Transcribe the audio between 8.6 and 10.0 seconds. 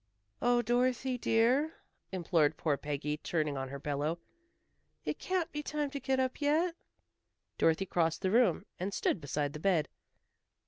and stood beside the bed.